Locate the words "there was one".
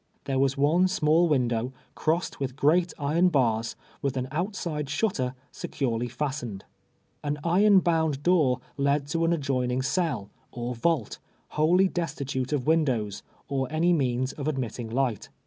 0.23-0.87